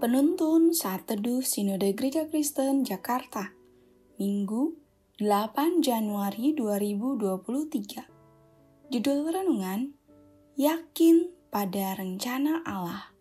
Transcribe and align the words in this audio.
Penuntun 0.00 0.72
Saat 0.72 1.12
Teduh 1.12 1.44
Sinode 1.44 1.92
Gereja 1.92 2.24
Kristen 2.24 2.88
Jakarta 2.88 3.52
Minggu 4.16 4.72
8 5.20 5.84
Januari 5.84 6.56
2023 6.56 8.88
Judul 8.88 9.28
Renungan 9.28 9.92
Yakin 10.56 11.28
pada 11.52 12.00
Rencana 12.00 12.64
Allah. 12.64 13.12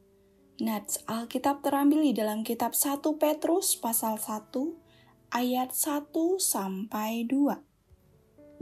Nats 0.64 1.04
Alkitab 1.04 1.68
terambil 1.68 2.00
di 2.00 2.16
dalam 2.16 2.48
kitab 2.48 2.72
1 2.72 3.04
Petrus 3.20 3.76
pasal 3.76 4.16
1 4.16 4.48
ayat 5.36 5.76
1 5.76 6.16
sampai 6.40 7.28
2 7.28 7.60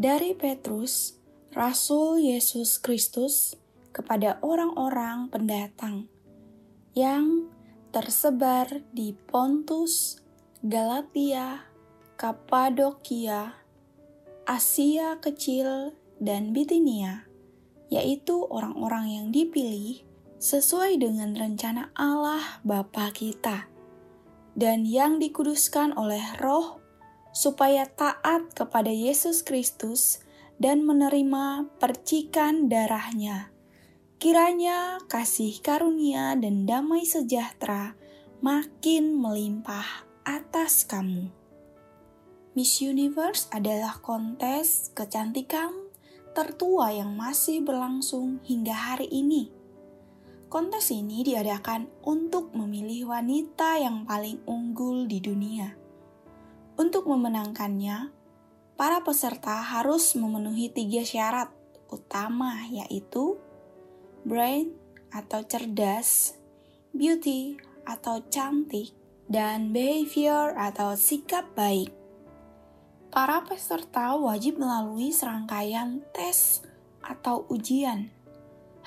Dari 0.01 0.33
Petrus, 0.33 1.21
Rasul 1.53 2.25
Yesus 2.25 2.81
Kristus 2.81 3.53
kepada 3.93 4.41
orang-orang 4.41 5.29
pendatang 5.29 6.09
yang 6.97 7.53
tersebar 7.97 8.85
di 8.93 9.09
Pontus, 9.09 10.21
Galatia, 10.61 11.65
Kapadokia, 12.13 13.57
Asia 14.45 15.17
Kecil, 15.17 15.97
dan 16.21 16.53
Bitinia, 16.53 17.25
yaitu 17.89 18.45
orang-orang 18.53 19.09
yang 19.09 19.27
dipilih 19.33 20.05
sesuai 20.37 21.01
dengan 21.01 21.33
rencana 21.33 21.89
Allah 21.97 22.61
Bapa 22.61 23.09
kita, 23.09 23.65
dan 24.53 24.85
yang 24.85 25.17
dikuduskan 25.17 25.97
oleh 25.97 26.21
Roh 26.37 26.77
supaya 27.33 27.89
taat 27.89 28.53
kepada 28.53 28.93
Yesus 28.93 29.41
Kristus 29.41 30.21
dan 30.61 30.85
menerima 30.85 31.65
percikan 31.81 32.69
darahnya. 32.69 33.56
Kiranya 34.17 34.97
kasih 35.05 35.61
karunia 35.61 36.33
dan 36.33 36.65
damai 36.65 37.05
sejahtera 37.05 37.93
makin 38.41 39.13
melimpah 39.13 39.85
atas 40.25 40.89
kamu. 40.89 41.29
Miss 42.57 42.81
Universe 42.81 43.45
adalah 43.53 44.01
kontes 44.01 44.89
kecantikan 44.97 45.69
tertua 46.33 46.97
yang 46.97 47.13
masih 47.13 47.61
berlangsung 47.61 48.41
hingga 48.41 48.73
hari 48.73 49.05
ini. 49.05 49.53
Kontes 50.49 50.89
ini 50.89 51.21
diadakan 51.21 51.85
untuk 52.01 52.57
memilih 52.57 53.13
wanita 53.13 53.77
yang 53.77 54.01
paling 54.09 54.41
unggul 54.49 55.05
di 55.05 55.21
dunia. 55.21 55.77
Untuk 56.73 57.05
memenangkannya, 57.05 58.09
para 58.73 58.97
peserta 59.05 59.61
harus 59.61 60.17
memenuhi 60.17 60.73
tiga 60.73 61.05
syarat 61.05 61.53
utama 61.93 62.65
yaitu 62.73 63.37
brain 64.27 64.75
atau 65.15 65.39
cerdas, 65.47 66.35
beauty 66.91 67.55
atau 67.87 68.19
cantik, 68.27 68.91
dan 69.31 69.71
behavior 69.71 70.51
atau 70.59 70.99
sikap 70.99 71.47
baik. 71.55 71.95
Para 73.07 73.39
peserta 73.47 74.19
wajib 74.19 74.59
melalui 74.59 75.15
serangkaian 75.15 76.03
tes 76.11 76.59
atau 76.99 77.47
ujian. 77.47 78.11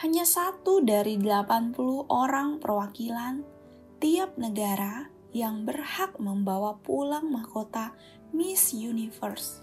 Hanya 0.05 0.29
satu 0.29 0.85
dari 0.85 1.17
80 1.17 2.09
orang 2.09 2.61
perwakilan 2.61 3.41
tiap 4.01 4.37
negara 4.37 5.09
yang 5.33 5.65
berhak 5.65 6.17
membawa 6.21 6.77
pulang 6.85 7.33
mahkota 7.33 7.97
Miss 8.33 8.77
Universe. 8.77 9.61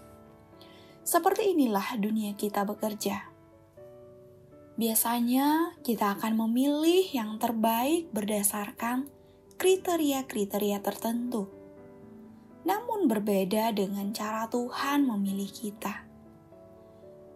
Seperti 1.02 1.54
inilah 1.54 1.98
dunia 1.98 2.34
kita 2.38 2.62
bekerja. 2.66 3.37
Biasanya 4.78 5.74
kita 5.82 6.14
akan 6.14 6.38
memilih 6.38 7.02
yang 7.10 7.34
terbaik 7.42 8.14
berdasarkan 8.14 9.10
kriteria-kriteria 9.58 10.78
tertentu. 10.78 11.50
Namun 12.62 13.10
berbeda 13.10 13.74
dengan 13.74 14.14
cara 14.14 14.46
Tuhan 14.46 15.02
memilih 15.02 15.50
kita. 15.50 16.06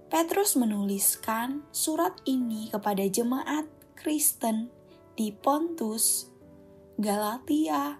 Petrus 0.06 0.54
menuliskan 0.54 1.66
surat 1.74 2.14
ini 2.30 2.70
kepada 2.70 3.02
jemaat 3.10 3.66
Kristen 3.98 4.70
di 5.18 5.34
Pontus, 5.34 6.30
Galatia, 6.94 7.98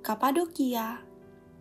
Kapadokia, 0.00 1.04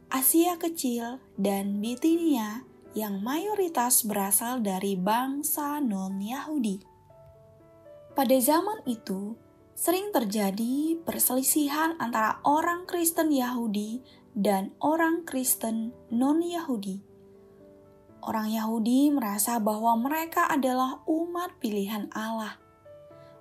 Asia 0.07 0.55
Kecil, 0.55 1.19
dan 1.35 1.83
Bitinia 1.83 2.63
yang 2.95 3.19
mayoritas 3.19 4.07
berasal 4.07 4.63
dari 4.63 4.95
bangsa 4.95 5.83
non-Yahudi. 5.83 6.90
Pada 8.11 8.35
zaman 8.43 8.83
itu, 8.83 9.39
sering 9.71 10.11
terjadi 10.11 10.99
perselisihan 11.07 11.95
antara 11.95 12.43
orang 12.43 12.83
Kristen 12.83 13.31
Yahudi 13.31 14.03
dan 14.35 14.75
orang 14.83 15.23
Kristen 15.23 15.95
non-Yahudi. 16.11 16.99
Orang 18.21 18.51
Yahudi 18.51 19.09
merasa 19.15 19.57
bahwa 19.63 19.95
mereka 19.95 20.45
adalah 20.51 20.99
umat 21.07 21.55
pilihan 21.63 22.11
Allah. 22.11 22.59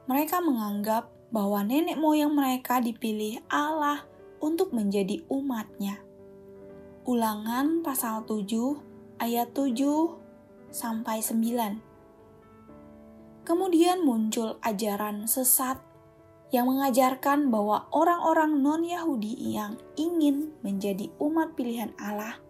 Mereka 0.06 0.38
menganggap 0.38 1.10
bahwa 1.34 1.66
nenek 1.66 1.98
moyang 1.98 2.32
mereka 2.32 2.78
dipilih 2.78 3.42
Allah 3.50 4.06
untuk 4.38 4.70
menjadi 4.70 5.20
umatnya. 5.28 5.98
Ulangan 7.04 7.82
pasal 7.82 8.22
7 8.22 9.18
ayat 9.18 9.50
7 9.50 9.74
sampai 10.70 11.18
9. 11.20 11.89
Kemudian 13.42 14.04
muncul 14.04 14.60
ajaran 14.60 15.24
sesat 15.24 15.80
yang 16.50 16.66
mengajarkan 16.66 17.48
bahwa 17.48 17.86
orang-orang 17.94 18.58
non-Yahudi 18.58 19.54
yang 19.54 19.78
ingin 19.94 20.50
menjadi 20.66 21.08
umat 21.22 21.54
pilihan 21.54 21.94
Allah 21.96 22.42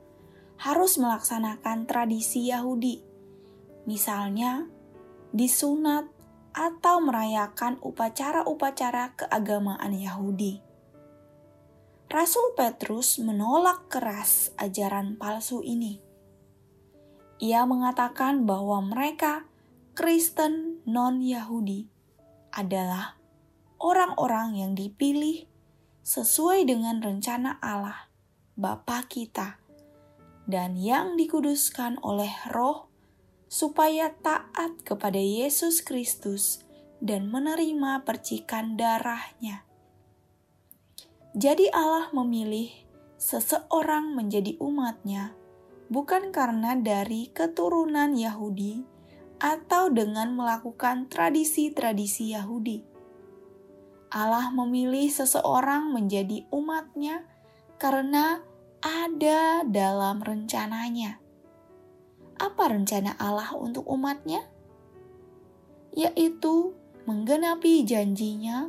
harus 0.60 1.00
melaksanakan 1.00 1.88
tradisi 1.88 2.48
Yahudi, 2.48 3.00
misalnya 3.88 4.68
disunat 5.32 6.08
atau 6.50 6.98
merayakan 7.00 7.78
upacara-upacara 7.80 9.14
keagamaan 9.14 9.94
Yahudi. 9.94 10.60
Rasul 12.10 12.58
Petrus 12.58 13.22
menolak 13.22 13.86
keras 13.86 14.50
ajaran 14.58 15.14
palsu 15.14 15.62
ini 15.62 16.10
ia 17.40 17.64
mengatakan 17.64 18.44
bahwa 18.44 18.84
mereka 18.84 19.48
Kristen 19.90 20.86
non-Yahudi 20.86 21.90
adalah 22.54 23.18
orang-orang 23.82 24.54
yang 24.54 24.72
dipilih 24.78 25.50
sesuai 26.06 26.62
dengan 26.62 27.02
rencana 27.02 27.58
Allah, 27.58 28.06
Bapa 28.54 29.02
kita, 29.10 29.58
dan 30.46 30.78
yang 30.78 31.18
dikuduskan 31.18 31.98
oleh 32.06 32.30
Roh 32.54 32.86
supaya 33.50 34.14
taat 34.22 34.78
kepada 34.86 35.18
Yesus 35.18 35.82
Kristus 35.82 36.62
dan 37.02 37.26
menerima 37.26 38.06
percikan 38.06 38.78
darahnya. 38.78 39.66
Jadi 41.34 41.66
Allah 41.74 42.14
memilih 42.14 42.70
seseorang 43.18 44.14
menjadi 44.14 44.54
umatnya 44.62 45.34
bukan 45.90 46.30
karena 46.30 46.78
dari 46.78 47.26
keturunan 47.34 48.14
Yahudi 48.14 48.99
atau 49.40 49.88
dengan 49.88 50.36
melakukan 50.36 51.08
tradisi-tradisi 51.08 52.36
Yahudi. 52.36 52.84
Allah 54.12 54.52
memilih 54.52 55.08
seseorang 55.08 55.90
menjadi 55.90 56.44
umatnya 56.52 57.24
karena 57.80 58.44
ada 58.84 59.64
dalam 59.64 60.20
rencananya. 60.20 61.18
Apa 62.36 62.72
rencana 62.72 63.16
Allah 63.16 63.56
untuk 63.56 63.88
umatnya? 63.88 64.44
Yaitu 65.96 66.76
menggenapi 67.08 67.82
janjinya 67.88 68.68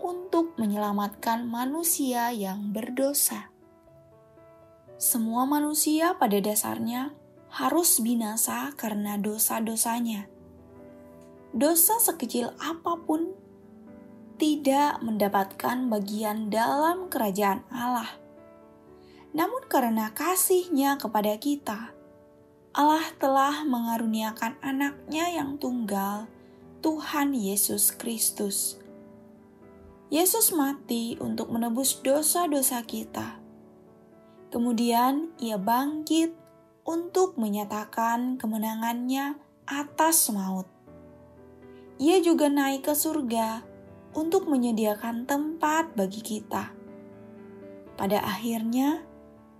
untuk 0.00 0.56
menyelamatkan 0.56 1.44
manusia 1.44 2.32
yang 2.32 2.72
berdosa 2.72 3.52
semua 4.98 5.46
manusia 5.46 6.18
pada 6.18 6.42
dasarnya 6.42 7.14
harus 7.48 8.00
binasa 8.00 8.72
karena 8.76 9.16
dosa-dosanya. 9.16 10.28
Dosa 11.52 11.96
sekecil 11.98 12.52
apa 12.60 13.00
pun 13.02 13.32
tidak 14.36 15.00
mendapatkan 15.02 15.90
bagian 15.90 16.52
dalam 16.52 17.08
kerajaan 17.10 17.64
Allah. 17.72 18.08
Namun 19.34 19.66
karena 19.66 20.12
kasihnya 20.14 21.00
kepada 21.00 21.34
kita, 21.40 21.90
Allah 22.76 23.06
telah 23.18 23.66
mengaruniakan 23.66 24.60
anaknya 24.62 25.34
yang 25.34 25.58
tunggal, 25.58 26.30
Tuhan 26.84 27.34
Yesus 27.34 27.90
Kristus. 27.96 28.78
Yesus 30.08 30.54
mati 30.56 31.20
untuk 31.20 31.52
menebus 31.52 32.00
dosa-dosa 32.00 32.80
kita 32.86 33.48
Kemudian 34.48 35.28
ia 35.36 35.60
bangkit 35.60 36.32
untuk 36.88 37.36
menyatakan 37.36 38.40
kemenangannya 38.40 39.36
atas 39.68 40.32
maut. 40.32 40.64
Ia 42.00 42.24
juga 42.24 42.48
naik 42.48 42.88
ke 42.88 42.96
surga 42.96 43.60
untuk 44.16 44.48
menyediakan 44.48 45.28
tempat 45.28 45.92
bagi 45.92 46.24
kita. 46.24 46.72
Pada 47.92 48.24
akhirnya, 48.24 49.04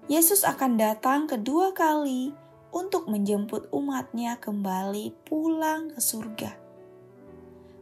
Yesus 0.09 0.41
akan 0.49 0.81
datang 0.81 1.29
kedua 1.29 1.77
kali 1.77 2.33
untuk 2.73 3.13
menjemput 3.13 3.69
umatnya 3.77 4.41
kembali 4.41 5.13
pulang 5.29 5.93
ke 5.93 6.01
surga. 6.01 6.57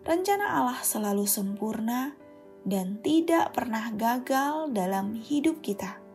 Rencana 0.02 0.58
Allah 0.58 0.82
selalu 0.82 1.22
sempurna 1.22 2.19
dan 2.66 2.99
tidak 2.99 3.54
pernah 3.54 3.94
gagal 3.94 4.75
dalam 4.75 5.14
hidup 5.14 5.62
kita. 5.62 6.06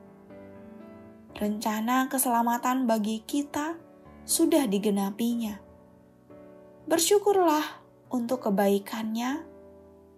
Rencana 1.42 2.06
keselamatan 2.06 2.86
bagi 2.86 3.26
kita 3.26 3.74
sudah 4.30 4.70
digenapinya. 4.70 5.58
Bersyukurlah 6.86 7.82
untuk 8.14 8.46
kebaikannya 8.46 9.42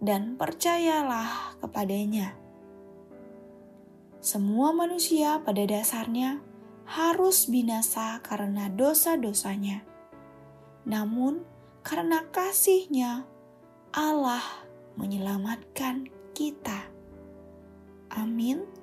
dan 0.03 0.35
percayalah 0.35 1.55
kepadanya. 1.63 2.35
Semua 4.19 4.75
manusia 4.75 5.39
pada 5.47 5.63
dasarnya 5.63 6.43
harus 6.91 7.47
binasa 7.47 8.19
karena 8.19 8.67
dosa-dosanya. 8.67 9.87
Namun, 10.83 11.47
karena 11.87 12.27
kasihnya, 12.35 13.23
Allah 13.95 14.43
menyelamatkan 14.99 16.11
kita. 16.35 16.91
Amin. 18.11 18.82